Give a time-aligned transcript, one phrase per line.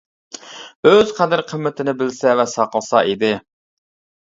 [0.91, 3.33] ئۆز قەدىر-قىممىتىنى بىلسە ۋە ساقلىسا ئىدى.